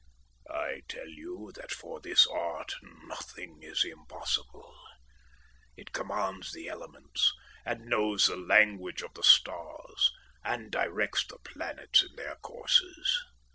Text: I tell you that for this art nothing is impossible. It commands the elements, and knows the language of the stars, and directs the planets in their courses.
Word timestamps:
I 0.49 0.81
tell 0.87 1.07
you 1.07 1.51
that 1.53 1.69
for 1.71 1.99
this 2.01 2.25
art 2.25 2.73
nothing 3.03 3.59
is 3.61 3.85
impossible. 3.85 4.75
It 5.77 5.93
commands 5.93 6.51
the 6.51 6.69
elements, 6.69 7.31
and 7.67 7.85
knows 7.85 8.25
the 8.25 8.35
language 8.35 9.03
of 9.03 9.13
the 9.13 9.21
stars, 9.21 10.11
and 10.43 10.71
directs 10.71 11.27
the 11.27 11.37
planets 11.37 12.01
in 12.01 12.15
their 12.15 12.37
courses. 12.37 13.15